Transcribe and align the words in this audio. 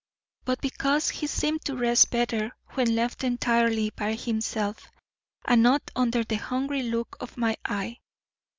but 0.45 0.59
because 0.61 1.09
he 1.09 1.27
seemed 1.27 1.63
to 1.63 1.75
rest 1.77 2.09
better 2.09 2.51
when 2.69 2.95
left 2.95 3.23
entirely 3.23 3.91
by 3.91 4.15
himself 4.15 4.87
and 5.45 5.61
not 5.61 5.91
under 5.95 6.23
the 6.23 6.37
hungry 6.37 6.81
look 6.81 7.15
of 7.19 7.37
my 7.37 7.55
eye. 7.65 7.99